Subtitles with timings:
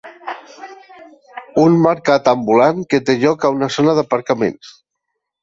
[1.63, 4.75] Un mercat ambulant que té lloc a una zona d'aparcaments.